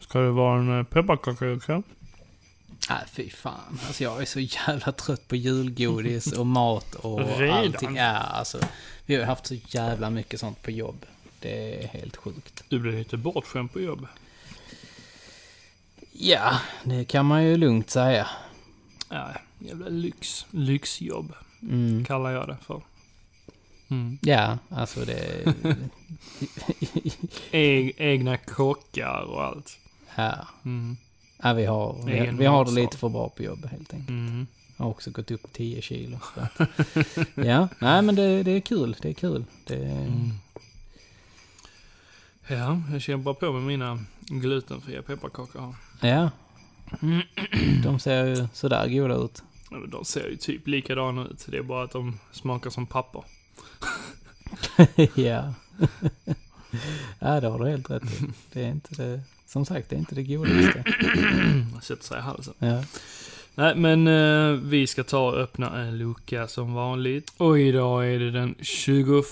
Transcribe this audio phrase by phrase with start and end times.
[0.00, 1.82] Ska det vara en eh, pepparkaka också?
[2.90, 3.78] Nej, fy fan.
[3.86, 7.58] Alltså jag är så jävla trött på julgodis och mat och Redan?
[7.58, 7.96] allting.
[7.96, 8.58] Ja, alltså.
[9.06, 11.06] Vi har haft så jävla mycket sånt på jobb.
[11.40, 12.64] Det är helt sjukt.
[12.68, 14.06] Du blir lite bortskämd på jobb.
[16.22, 18.26] Ja, det kan man ju lugnt säga.
[19.08, 20.46] Ja, jävla lyx.
[20.50, 22.04] Lyxjobb Mm.
[22.04, 22.80] kallar jag det för.
[23.88, 24.18] Mm.
[24.22, 25.54] Ja, alltså det...
[27.50, 29.78] E- egna kockar och allt.
[30.16, 30.34] ja.
[30.64, 30.96] Mm.
[31.42, 34.08] ja, vi har, vi, vi har det lite för bra på jobb helt enkelt.
[34.08, 34.46] Mm.
[34.76, 36.18] Jag har också gått upp 10 kilo.
[37.34, 38.96] Ja, nej men det, det är kul.
[39.02, 39.44] Det är kul.
[39.64, 40.30] Det, Mm.
[42.50, 46.10] Ja, jag kämpar på med mina glutenfria pepparkakor här.
[46.10, 46.30] Ja.
[47.82, 49.42] De ser ju sådär goda ut.
[49.88, 51.46] De ser ju typ likadana ut.
[51.48, 53.24] Det är bara att de smakar som papper.
[55.14, 55.54] ja.
[57.18, 58.02] ja, det har du helt rätt.
[58.52, 59.20] Det är inte det...
[59.46, 60.84] Som sagt, det är inte det godaste.
[61.82, 62.54] Sätter sig i halsen.
[62.58, 62.84] Ja.
[63.60, 67.32] Nej, men eh, vi ska ta och öppna en lucka som vanligt.
[67.36, 69.24] Och idag är det den 21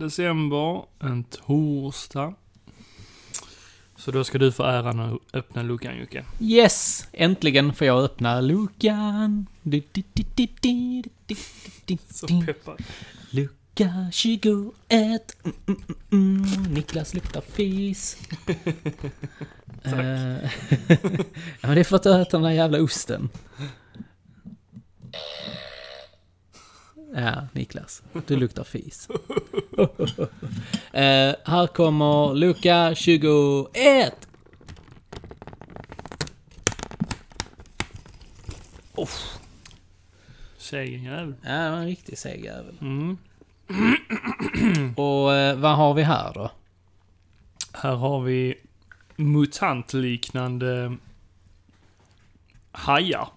[0.00, 2.34] december, en torsdag.
[3.96, 6.24] Så då ska du få äran att öppna luckan Jocke.
[6.40, 7.06] Yes!
[7.12, 9.46] Äntligen får jag öppna luckan.
[9.62, 10.02] Du, du,
[11.84, 12.82] du, Så peppad.
[13.30, 14.72] Lucka 21.
[14.90, 16.74] Mm, mm, mm, mm.
[16.74, 18.18] Niklas luktar fis.
[19.82, 19.92] Tack.
[19.92, 20.50] Eh,
[21.60, 23.28] ja, men det är för att du har ätit den där jävla osten.
[27.14, 28.02] Ja, Niklas.
[28.26, 29.08] Du luktar fis.
[30.92, 34.26] Eh, här kommer lucka 21.
[40.66, 41.34] Segen jävel.
[41.42, 42.78] Ja, det var en riktig seg jävel.
[42.80, 43.18] Mm.
[44.96, 46.50] Och eh, vad har vi här då?
[47.72, 48.54] Här har vi
[49.16, 50.96] mutantliknande
[52.72, 53.28] hajar.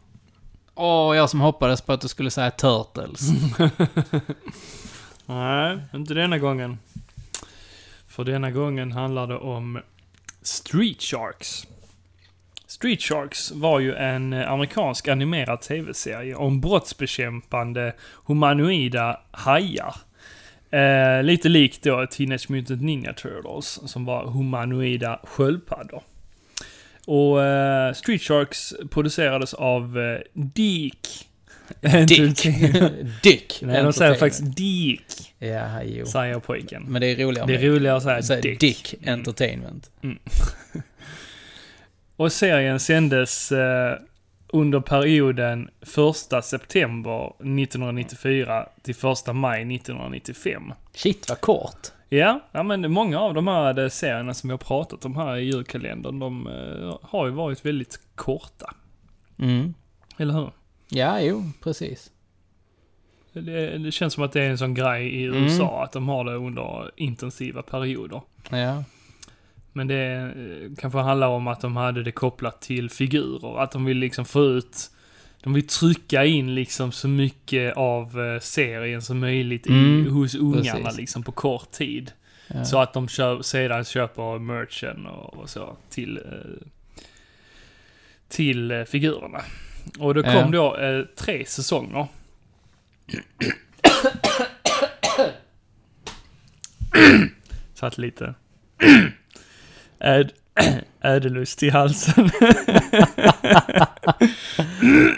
[0.75, 3.21] Åh, jag som hoppades på att du skulle säga Turtles.
[5.25, 6.77] Nej, inte denna gången.
[8.07, 9.79] För denna gången handlar det om
[10.41, 11.67] Street Sharks.
[12.67, 19.95] Street Sharks var ju en eh, amerikansk animerad tv-serie om brottsbekämpande humanoida hajar.
[20.71, 26.03] Eh, lite likt då Teenage Mutant Ninja Turtles, som var humanoida sköldpaddor.
[27.05, 31.25] Och eh, Street Sharks producerades av eh, Dick.
[32.07, 32.43] Dick.
[33.23, 33.59] Dick.
[33.61, 36.05] Nej, de säger faktiskt Dick, Ja, jo.
[36.05, 36.83] säger pojken.
[36.87, 38.59] Men det är roligare Det är roligare att säga Dick.
[38.59, 38.95] Dick.
[39.05, 39.91] Entertainment.
[42.15, 43.97] Och serien sändes eh,
[44.49, 50.73] under perioden 1 september 1994 till 1 maj 1995.
[50.93, 51.87] Shit vad kort.
[52.09, 55.35] Ja, ja men många av de här eh, serierna som vi har pratat om här
[55.37, 58.73] i julkalendern, de eh, har ju varit väldigt korta.
[59.39, 59.73] Mm.
[60.17, 60.51] Eller hur?
[60.89, 62.11] Ja, jo, precis.
[63.33, 65.43] Det, det känns som att det är en sån grej i Mm.
[65.43, 68.21] USA, att de har det under intensiva perioder.
[68.49, 68.83] Ja.
[69.73, 70.03] Men det
[70.35, 73.59] eh, kanske handlar om att de hade det kopplat till figurer.
[73.63, 74.91] Att de vill liksom få ut,
[75.43, 80.35] de vill trycka in liksom så mycket av eh, serien som möjligt i, Mm, hos
[80.35, 80.97] ungarna precis.
[80.97, 82.11] liksom på kort tid.
[82.47, 82.65] ja.
[82.65, 86.67] Så att de köp, sedan köper merchen och, och så till, eh,
[88.29, 89.41] till figurerna.
[89.99, 90.47] Och det kom Ja.
[90.51, 92.07] då eh, tre säsonger.
[97.73, 98.33] Satt lite
[99.99, 100.31] Äd,
[101.01, 102.29] ädelust i halsen.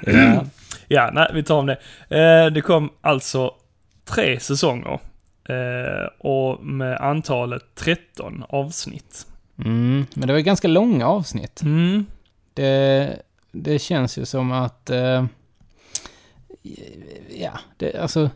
[0.05, 0.45] ja.
[0.87, 1.77] ja, nej, vi tar om det.
[2.09, 3.53] Eh, det kom alltså
[4.05, 4.99] tre säsonger.
[5.49, 9.27] Eh, och med antalet 13 avsnitt.
[9.57, 10.05] Mm.
[10.13, 11.61] Men det var ganska långa avsnitt.
[11.61, 12.05] Mm.
[12.53, 13.19] Det,
[13.51, 14.89] det känns ju som att...
[14.89, 15.25] Eh,
[17.29, 18.29] ja, det, alltså...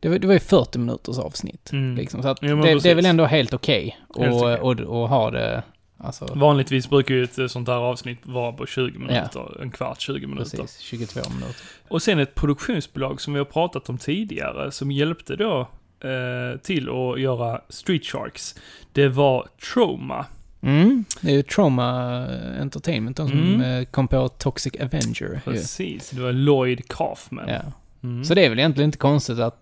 [0.00, 1.72] Det var, det var ju 40 minuters avsnitt.
[1.72, 1.96] Mm.
[1.96, 5.30] Liksom, så att Jo, det, det är väl ändå helt okej Helt att och ha
[5.30, 5.62] det...
[6.02, 10.26] Alltså, Vanligtvis brukar ju ett sånt här avsnitt vara på 20 minuter, en kvart, 20
[10.26, 10.56] minuter.
[10.58, 10.78] precis.
[10.78, 11.56] 22 minuter.
[11.88, 15.60] Och sen ett produktionsbolag som vi har pratat om tidigare, som hjälpte då
[16.00, 18.54] eh, till att göra Street Sharks.
[18.92, 20.26] Det var Troma.
[20.60, 21.04] Mm.
[21.20, 22.26] Det är ju Trauma
[22.60, 23.60] Entertainment, de som Mm.
[23.80, 25.14] eh, kom på Toxic Avenger.
[25.20, 25.40] ju.
[25.52, 27.48] Precis, det var Lloyd Kaufman.
[27.48, 27.60] Ja.
[28.02, 28.24] Mm.
[28.24, 29.56] Så det är väl egentligen inte konstigt att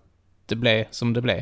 [0.45, 1.41] det blev som det blev.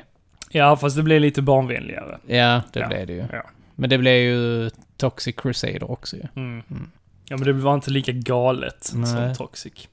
[0.51, 2.17] ja, fast det blev lite barnvänligare.
[2.27, 2.87] Ja, det Ja.
[2.87, 3.25] blev det ju.
[3.31, 3.43] Ja.
[3.79, 6.23] Men det blev ju Toxic Crusader också ju.
[6.35, 6.63] Mm.
[6.71, 6.91] Mm.
[7.25, 9.35] Ja, men det var inte lika galet som Nej.
[9.35, 9.87] Toxic.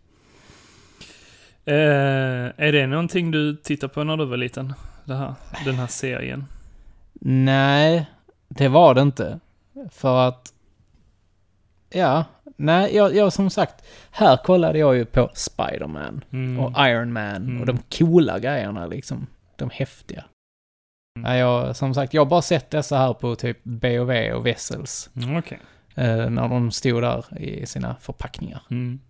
[1.65, 1.75] Eh,
[2.57, 4.75] är det någonting du tittade på när du var liten?
[5.05, 5.35] Det här,
[5.65, 6.45] den här serien?
[7.21, 8.07] Nej,
[8.49, 9.41] det var det inte.
[9.91, 10.53] För att...
[11.91, 12.25] Ja,
[12.57, 16.61] nej, jag, jag som sagt, här kollade jag ju på Spider-Man Mm.
[16.61, 17.61] och Iron Man Mm.
[17.61, 19.27] och de coola grejerna liksom.
[19.57, 20.25] De häftiga.
[21.17, 21.39] Mm.
[21.39, 25.11] Jag, som sagt, jag har bara sett dessa här på typ B&V och Vessels.
[25.17, 25.59] Mm, Okej.
[25.95, 28.63] Eh, när de stod där i sina förpackningar.
[28.71, 29.01] Mm.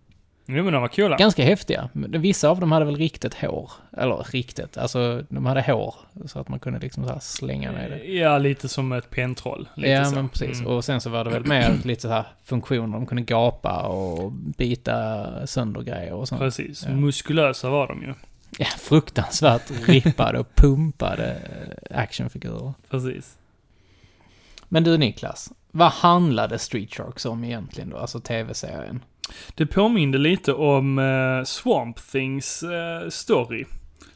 [0.49, 1.17] Jo, men de var coola.
[1.17, 1.89] Ganska häftiga.
[1.93, 3.71] Vissa av dem hade väl riktigt hår.
[3.97, 5.95] Eller riktigt, alltså de hade hår.
[6.25, 8.13] Så att man kunde liksom så slänga ner det.
[8.13, 9.69] Ja, lite som ett pentroll.
[9.75, 10.15] Ja, så.
[10.15, 10.59] men precis.
[10.59, 10.71] Mm.
[10.71, 12.97] Och sen så var det väl mer lite så här funktioner.
[12.97, 16.41] De kunde gapa och bita sönder grejer och sånt.
[16.41, 16.85] Precis.
[16.85, 16.95] Ja.
[16.95, 18.13] Muskulösa var de ju.
[18.57, 21.35] Ja, fruktansvärt rippade och pumpade
[21.89, 22.73] eh, actionfigurer.
[22.89, 23.37] Precis.
[24.69, 27.97] Men du Niklas, vad handlade Street Sharks om egentligen då?
[27.97, 29.03] Alltså tv-serien?
[29.55, 33.65] Det påminde lite om eh, Swamp Things eh, story.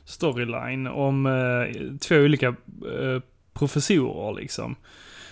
[0.05, 3.21] Storyline om eh, två olika eh,
[3.53, 4.75] professorer liksom.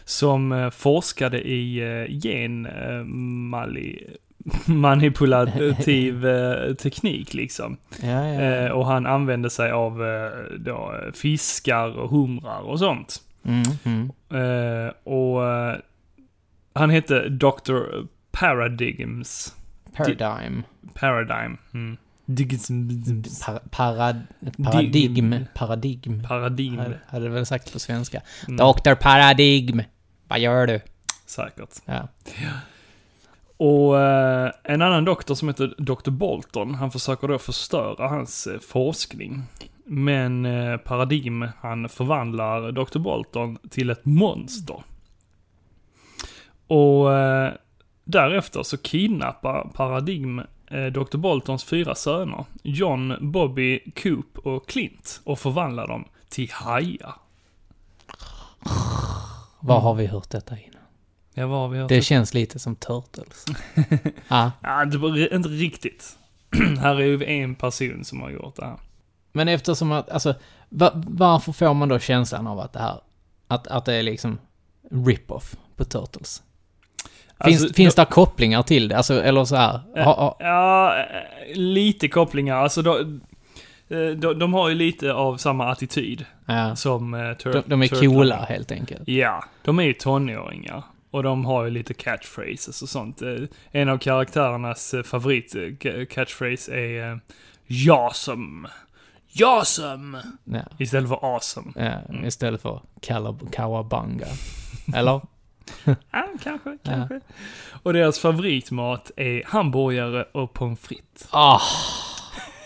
[0.05, 4.07] Som eh, forskade i eh, gen eh, mali,
[4.65, 7.77] manipulativ eh, teknik liksom.
[8.01, 13.21] Ja, Eh, och han använde sig av eh, då, fiskar och humrar och sånt.
[13.43, 14.11] Mm, mm.
[14.29, 15.75] Eh, och eh,
[16.73, 18.05] han hette Dr.
[18.31, 19.55] Paradigms.
[19.95, 20.63] Paradigm.
[20.93, 21.57] Paradigm.
[21.73, 21.97] Mm.
[23.45, 24.21] Par, parad,
[24.63, 25.45] paradigm.
[25.53, 26.23] Paradigm.
[26.23, 26.77] Paradigm.
[26.77, 28.21] Hade, hade det väl sagt på svenska.
[28.47, 29.81] Mm, Doktor Paradigm.
[30.27, 30.79] Vad gör du?
[31.25, 31.69] Säkert.
[31.85, 32.07] Ja.
[33.59, 36.11] Och eh, en annan doktor som heter Dr.
[36.11, 39.43] Bolton, han försöker då förstöra hans eh, forskning.
[39.85, 42.99] Men eh, Paradigm, han förvandlar Dr.
[42.99, 44.83] Bolton till ett monster.
[46.67, 47.53] Och eh,
[48.03, 51.17] därefter så kidnappar Paradigm eh, Dr.
[51.17, 57.13] Boltons fyra söner, John, Bobby, Coop och Clint, och förvandlar dem till hajar.
[59.59, 60.79] Var har vi hört detta innan?
[61.45, 61.95] Vad har vi?
[61.95, 63.45] Det känns lite som Turtles.
[64.27, 64.51] ja.
[64.61, 66.17] Ja, det var inte riktigt.
[66.79, 68.77] här är ju en person som har gjort det här.
[69.31, 70.35] Men eftersom att, alltså,
[70.69, 73.01] va, varför får man då känslan av att det här,
[73.47, 74.39] att, att det är liksom
[74.91, 76.43] rip-off på Turtles?
[77.45, 78.97] Finns, Alltså, finns det kopplingar till det?
[78.97, 82.55] Alltså, eller så här, ha, ha, Ja, eh, lite kopplingar.
[82.55, 83.21] Alltså, de,
[84.17, 87.87] de, de har ju lite av samma attityd ja, som uh, tur- de, de är
[87.87, 89.07] coola helt enkelt.
[89.07, 90.83] Ja, de är ju tonåringar.
[91.11, 93.21] Och de har ju lite catchphrases och sånt.
[93.21, 93.35] Eh,
[93.71, 97.19] En av karaktärernas eh, favorit eh, ca- catchphrase är
[97.67, 98.67] Jasum.
[99.27, 100.17] Jasum!
[100.43, 101.71] Ja, Istället för awesome.
[101.75, 102.81] ja, istället för
[103.51, 104.25] Kawabanga.
[104.95, 105.21] Eller?
[106.11, 107.19] Ja, kanske, kanske.
[107.83, 111.27] Och deras favoritmat är hamburgare och pommes frites.
[111.31, 111.61] Ah,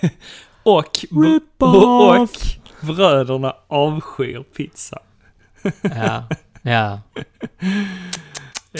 [0.63, 1.05] Och,
[1.59, 2.29] och, och
[2.81, 4.99] bröderna avskyr pizza.
[5.81, 6.23] ja,
[6.63, 7.01] ja,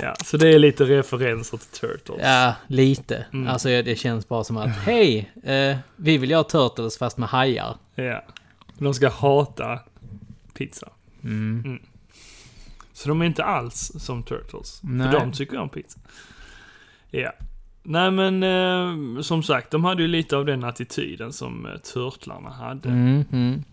[0.02, 2.22] Ja, så det är lite referenser till Turtles.
[2.22, 3.26] ja, lite.
[3.34, 3.48] Mm.
[3.48, 7.78] Alltså det känns bara som att, hej, eh, vi vill göra Turtles fast med hajar.
[7.96, 8.24] Ja.
[8.78, 9.80] De ska hata
[10.54, 10.90] pizza.
[11.24, 11.80] Mm.
[12.94, 14.80] Så de är inte alls som Turtles.
[14.84, 15.12] Nej.
[15.12, 16.00] För de tycker om pizza.
[17.12, 17.32] Ja.
[17.84, 22.50] Nej men, eh, som sagt, de hade ju lite av den attityden som eh, Turtlarna
[22.50, 22.90] hade.
[22.90, 23.64] Mm, mm.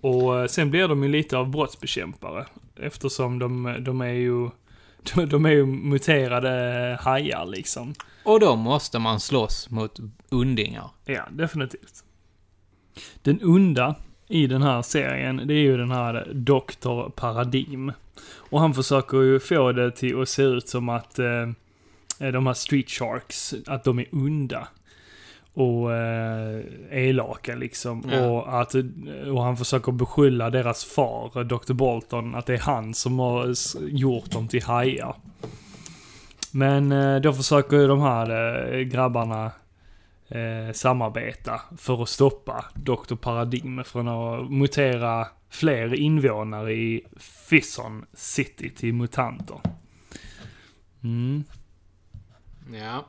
[0.00, 2.46] Och eh, sen blir de ju lite av brottsbekämpare.
[2.80, 4.50] Eftersom de, de är ju,
[5.14, 7.94] de, de är ju muterade hajar liksom.
[8.24, 10.90] Och då måste man slåss mot undingar.
[11.04, 12.04] Ja, definitivt.
[13.22, 13.94] Den onda
[14.28, 17.10] i den här serien, det är ju den här Dr.
[17.10, 17.92] Paradigm.
[18.36, 21.48] Och han försöker ju få det till att se ut som att eh,
[22.18, 24.68] de här Street Sharks, att de är onda.
[25.58, 26.60] Och eh,
[26.90, 28.10] elaka liksom.
[28.12, 28.26] Ja.
[28.26, 28.74] Och, att,
[29.32, 31.72] och han försöker beskylla deras far, Dr.
[31.72, 35.16] Bolton, att det är han som har gjort dem till hajar.
[36.52, 38.30] Men eh, då försöker ju de här
[38.74, 39.50] eh, grabbarna
[40.28, 43.14] eh, samarbeta för att stoppa Dr.
[43.14, 47.04] Paradigm från att mutera fler invånare i
[47.48, 49.60] Fison City till mutanter.
[51.02, 51.44] Mm.
[52.72, 53.04] Ja.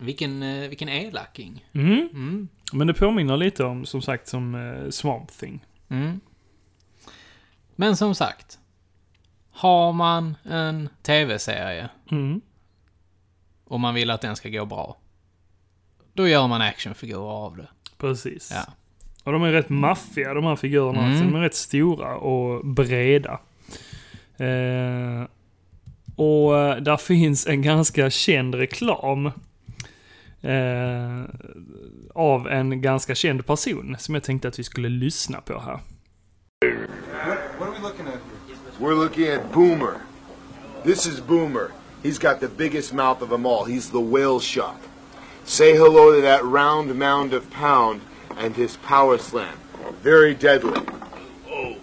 [0.00, 1.64] Vilken, eh, vilken elaking.
[1.72, 2.08] Mm.
[2.12, 2.48] Mm.
[2.72, 5.64] Men det påminner lite om, som sagt, som eh, Swamp Thing.
[5.88, 6.20] Mm.
[7.76, 8.58] Men som sagt.
[9.50, 12.40] Har man en tv-serie Mm.
[13.64, 14.96] och man vill att den ska gå bra.
[16.12, 17.68] Då gör man actionfigurer av det.
[17.98, 18.50] Precis.
[18.54, 18.72] Ja.
[19.24, 21.04] Och de är rätt maffiga de här figurerna.
[21.06, 21.18] Mm.
[21.18, 23.40] Så de är rätt stora och breda.
[24.36, 25.24] Eh,
[26.16, 29.30] Och eh, där finns en ganska känd reklam.
[30.42, 31.24] Eh,
[32.14, 35.80] av en ganska känd person som jag tänkte att vi skulle lyssna på här.
[37.58, 38.58] What, are we looking at here?
[38.78, 40.00] We're looking at Boomer.
[40.84, 41.70] This is Boomer.
[42.02, 43.64] He's got the biggest mouth of them all.
[43.64, 44.80] He's the whale shark.
[45.44, 48.00] Say hello to that round mound of pound
[48.38, 49.58] and his power slam.
[50.02, 50.80] Very deadly.
[51.50, 51.76] Oh.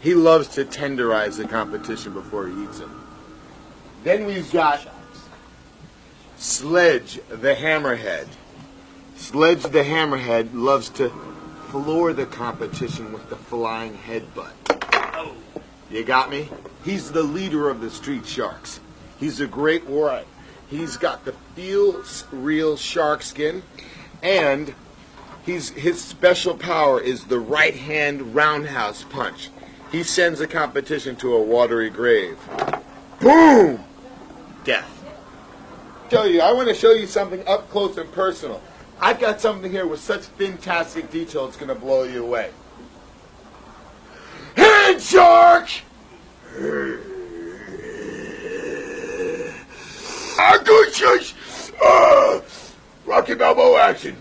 [0.00, 2.90] He loves to tenderize the competition before he eats them.
[4.02, 4.80] Then we've got
[6.42, 8.26] Sledge the Hammerhead.
[9.14, 11.08] Sledge the Hammerhead loves to
[11.68, 14.50] floor the competition with the flying headbutt.
[15.88, 16.48] You got me?
[16.84, 18.80] He's the leader of the Street Sharks.
[19.20, 20.24] He's a great warrior.
[20.68, 23.62] He's got the feel real shark skin,
[24.20, 24.74] and
[25.46, 29.50] he's his special power is the right hand roundhouse punch.
[29.92, 32.36] He sends the competition to a watery grave.
[33.20, 33.84] Boom!
[34.64, 34.91] Death
[36.12, 38.60] tell you, I want to show you something up close and personal.
[39.00, 42.50] I've got something here with such fantastic detail, it's going to blow you away.
[44.54, 45.70] Hey, shark!
[50.38, 51.32] Agushas!
[51.82, 52.40] Uh,
[53.06, 54.14] Rocky Balboa action.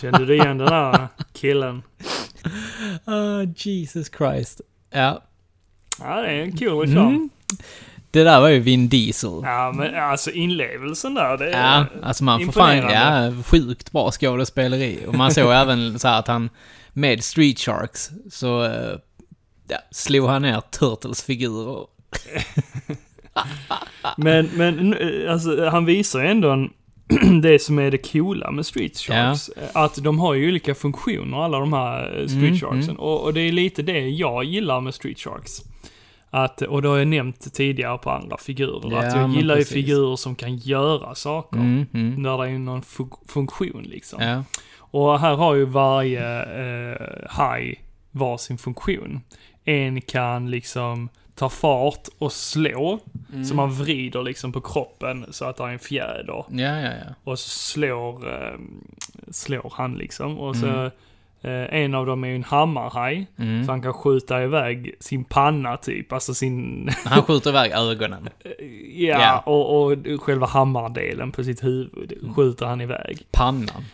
[0.00, 1.82] Kände du igen den där killen?
[3.06, 4.60] Oh, Jesus Christ.
[4.90, 5.22] Ja,
[6.04, 7.06] Ja, det är en cool reklam.
[7.08, 7.30] Mm.
[8.10, 9.40] Det där var ju Vin Diesel.
[9.42, 14.10] Ja, men alltså inlevelsen där, det är Ja, alltså man får fan, ja, sjukt bra
[14.10, 14.98] skådespeleri.
[15.06, 16.50] Och man såg även så här att han,
[16.92, 18.98] med Street Sharks, så eh,
[19.68, 21.82] ja, slog han ner Turtles figurer.
[24.16, 24.94] Men, men
[25.28, 26.70] alltså, han visar ju ändå en,
[27.42, 29.50] det som är det coola med Street Sharks.
[29.74, 32.82] Att de har ju olika funktioner, alla de här eh, Street Mm, Sharksen.
[32.90, 32.96] mm.
[32.96, 35.62] Och, och det är lite det jag gillar med Street Sharks.
[36.34, 38.90] Att, och det har jag nämnt tidigare på andra figurer.
[38.92, 41.58] Ja, att jag gillar ju figurer som kan göra saker.
[41.58, 42.22] Mm, mm.
[42.22, 44.22] När det är någon fun- funktion liksom.
[44.22, 44.44] Ja.
[44.78, 46.96] Och här har ju varje eh,
[47.28, 49.20] haj var sin funktion.
[49.64, 52.98] En kan liksom ta fart och slå.
[53.32, 53.44] Mm.
[53.44, 56.44] Så man vrider liksom på kroppen så att det är en fjäder.
[56.50, 57.14] Ja, ja, ja.
[57.24, 58.58] Och så slår, eh,
[59.30, 60.38] slår han liksom.
[60.38, 60.90] Och så Mm.
[61.42, 63.26] Eh, en av dem är ju en hammarhaj.
[63.38, 63.64] Mm.
[63.64, 66.12] Så han kan skjuta iväg sin panna typ.
[66.12, 68.28] Alltså sin, Han skjuter iväg ögonen.
[68.94, 69.38] ja, Ja.
[69.38, 73.26] Och, och själva hammardelen på sitt huvud skjuter han iväg.
[73.32, 73.84] Pannan.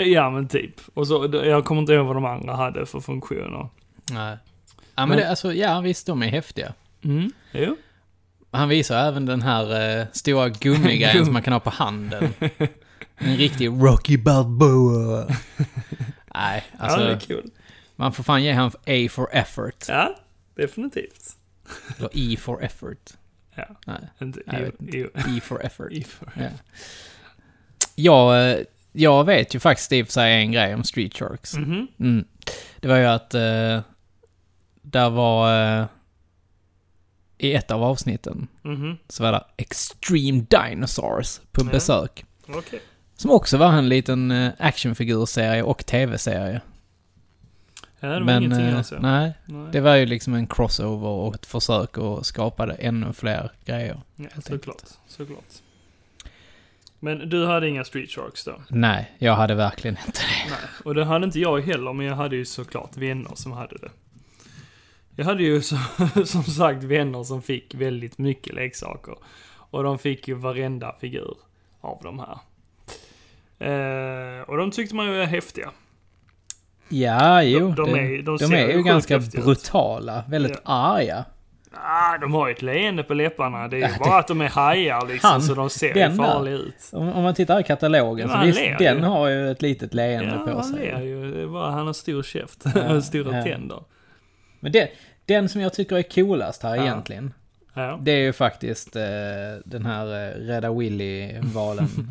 [0.00, 0.80] Ja men typ.
[0.94, 3.68] Och så, jag kommer inte ihåg vad de andra hade för funktioner.
[4.12, 4.36] Nej.
[4.94, 6.72] Ja, men Men- det, alltså, ja visst, de är häftiga.
[7.04, 7.76] Mm, jo.
[8.50, 12.28] Han visar även den här eh, stora gummigrejen som man kan ha på handen.
[13.18, 15.26] En riktig Rocky Balboa.
[16.36, 17.50] Nej, alltså, ja, det är kul.
[17.96, 19.84] man får fan ge han A for effort.
[19.88, 20.16] Ja,
[20.54, 21.36] definitivt.
[21.98, 23.10] Eller E for effort.
[23.54, 24.98] Ja, Nej, inte, Jag vet inte.
[24.98, 25.08] jo.
[25.14, 25.92] E for effort.
[25.92, 26.48] I för- Ja.
[27.94, 28.58] Jag, eh,
[28.92, 31.54] jag vet ju faktiskt i och för sig en grej om Street Sharks.
[31.56, 31.86] Mhm.
[32.00, 32.24] Mm.
[32.80, 33.80] Det var ju att eh,
[34.82, 35.62] där var...
[35.80, 35.86] Eh,
[37.38, 38.96] I ett av avsnitten Mhm.
[39.08, 42.24] så var det Extreme Dinosaurs på besök.
[42.48, 42.80] Okej.
[43.16, 46.60] Som också var en liten eh, actionfigurserie och tv-serie.
[48.00, 48.98] Ja, det var Men, ingenting eh, alltså.
[49.00, 49.68] nej, Nej.
[49.72, 54.00] det var ju liksom en crossover och ett försök att skapa ännu fler grejer.
[54.16, 54.82] Ja, såklart.
[55.08, 55.54] Såklart.
[57.00, 58.62] Men du hade inga Street Sharks då?
[58.68, 60.50] Nej, jag hade verkligen inte det.
[60.50, 60.70] Nej.
[60.84, 63.90] Och det hade inte jag heller, men jag hade ju såklart vänner som hade det.
[65.16, 65.76] Jag hade ju så,
[66.24, 69.14] som sagt vänner som fick väldigt mycket leksaker.
[69.70, 71.36] Och de fick ju varenda figur
[71.80, 72.38] av de här.
[73.58, 75.70] Eh, och de tyckte man ju är häftiga.
[76.88, 77.70] Ja, jo.
[77.76, 80.24] de det, är- de de är ju ganska brutala.
[80.28, 81.24] Väldigt arga.
[81.72, 83.68] Ah, de har ju ett leende på läpparna.
[83.68, 86.10] Det är ju Ja, det- bara att de är hajar liksom, Han, så de ser
[86.10, 86.90] ju farliga ut.
[86.92, 89.02] Om, om man tittar i katalogen Ja, så visst, den ju.
[89.04, 91.06] har ju ett litet leende Ja, på han ler sig.
[91.08, 91.30] ju.
[91.34, 93.44] Det är bara han har stor käft Ja, och stora ja.
[93.44, 93.82] tänder.
[94.60, 94.88] Men det,
[95.26, 96.82] den som jag tycker är coolast här Ja.
[96.82, 97.32] egentligen,
[97.74, 97.98] Ja.
[98.02, 99.02] det är ju faktiskt eh,
[99.64, 101.88] den här eh, Rädda Willy-valen.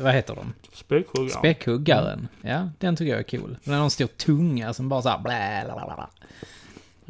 [0.00, 0.52] Vad heter de?
[0.72, 1.30] Späckhuggaren.
[1.30, 2.28] Späckhuggaren.
[2.42, 3.56] Ja, den tycker jag är cool.
[3.64, 6.10] Den har en stor tunga som bara såhär blä, la, la, la, la,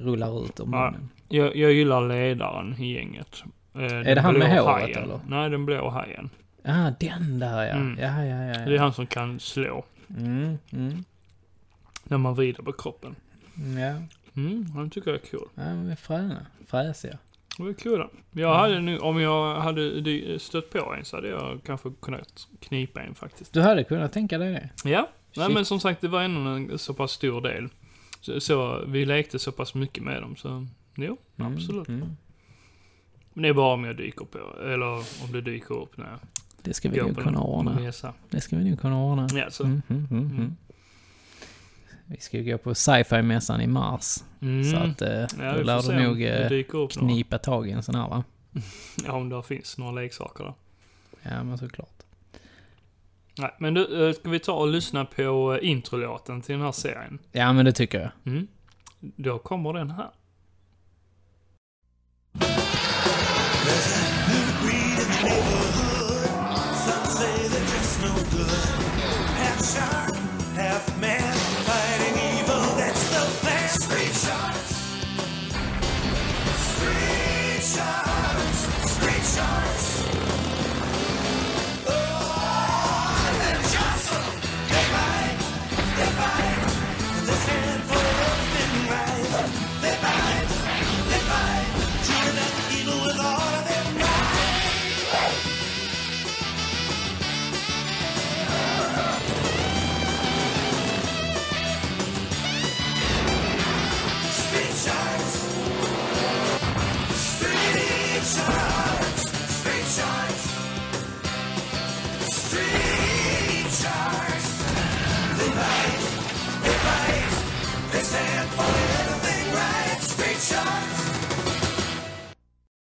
[0.04, 0.90] rullar ut ur Ja.
[0.90, 1.08] munnen.
[1.28, 3.42] Jag, jag gillar ledaren i gänget.
[3.74, 5.02] Eh, den det han med håret, hajen.
[5.02, 5.20] eller?
[5.28, 6.30] Nej, den blå hajen.
[6.64, 7.74] Ah, den där ja.
[7.74, 7.98] Mm.
[8.00, 8.52] Ja, ja, ja.
[8.64, 8.82] Det är ja.
[8.82, 9.84] han som kan slå
[10.16, 11.04] Mm, mm,
[12.04, 13.14] när man vrider på kroppen.
[13.54, 13.94] ja.
[14.36, 15.48] Mm, han tycker jag är cool.
[15.54, 16.46] ja, de är fräna.
[16.66, 17.18] Fräsiga.
[17.58, 18.04] Det är kul.
[18.32, 23.02] Jag hade nu, om jag hade stött på en så hade jag kanske kunnat knipa
[23.02, 23.52] en faktiskt.
[23.52, 24.90] Du hade kunnat tänka dig det?
[24.90, 25.54] Ja, nej Shit.
[25.54, 27.68] men som sagt det var ändå en så pass stor del.
[28.20, 30.66] Så, så vi lekte så pass mycket med dem så,
[30.96, 31.88] jo, Mm, absolut.
[31.88, 32.16] Mm.
[33.34, 34.86] Men det är bara om jag dyker på, eller
[35.24, 36.18] om det dyker upp när jag
[36.62, 37.80] Det ska vi nog kunna ordna.
[37.80, 38.14] resa.
[38.30, 39.28] Det ska vi nog kunna ordna.
[39.34, 39.64] Ja, så.
[39.64, 40.56] Mm, mm, mm, mm.
[42.10, 44.16] Vi ska ju gå på sci-fi-mässan i mars.
[44.42, 44.64] Mm.
[44.64, 47.38] Så att eh, ja, då lär du nog eh, knipa några.
[47.38, 48.24] tag i en sån här va?
[49.06, 50.54] ja, om det finns några leksaker då.
[51.22, 52.02] Ja, men såklart.
[53.38, 56.72] Nej, men du, eh, ska vi ta och lyssna på eh, introlåten till den här
[56.72, 57.18] serien?
[57.32, 58.10] Ja, men det tycker jag.
[58.32, 58.48] Mm.
[59.00, 60.10] Då kommer den här.
[69.60, 70.19] Shark.